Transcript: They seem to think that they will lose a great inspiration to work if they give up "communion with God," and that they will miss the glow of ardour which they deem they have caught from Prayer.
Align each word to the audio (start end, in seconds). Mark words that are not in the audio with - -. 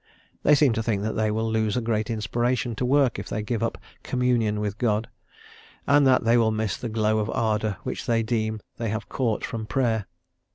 They 0.41 0.55
seem 0.55 0.73
to 0.73 0.81
think 0.81 1.03
that 1.03 1.13
they 1.13 1.29
will 1.29 1.47
lose 1.47 1.77
a 1.77 1.79
great 1.81 2.09
inspiration 2.09 2.73
to 2.77 2.85
work 2.87 3.19
if 3.19 3.29
they 3.29 3.43
give 3.43 3.61
up 3.61 3.77
"communion 4.01 4.59
with 4.59 4.79
God," 4.79 5.07
and 5.85 6.07
that 6.07 6.23
they 6.23 6.37
will 6.37 6.49
miss 6.49 6.75
the 6.75 6.89
glow 6.89 7.19
of 7.19 7.29
ardour 7.29 7.77
which 7.83 8.07
they 8.07 8.23
deem 8.23 8.61
they 8.77 8.89
have 8.89 9.09
caught 9.09 9.45
from 9.45 9.67
Prayer. 9.67 10.07